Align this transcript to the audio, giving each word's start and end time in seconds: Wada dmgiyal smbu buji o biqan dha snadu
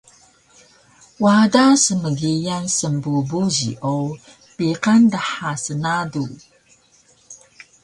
Wada 1.23 1.65
dmgiyal 1.83 2.65
smbu 2.79 3.13
buji 3.29 3.71
o 3.91 3.93
biqan 4.57 5.01
dha 5.13 5.49
snadu 5.63 6.25